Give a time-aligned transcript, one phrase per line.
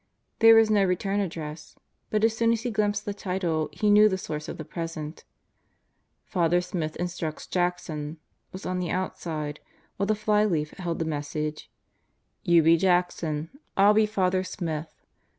[0.39, 1.75] There was no return address,
[2.09, 5.25] but as soon as he glimpsed the title he knew the source of the present,
[6.25, 8.17] "Father Smith Instructs Jackson"
[8.51, 9.59] was on the outside,
[9.97, 11.69] while the fly leaf held the message:
[12.41, 14.91] "You be Jackson; I'll be Father Smith.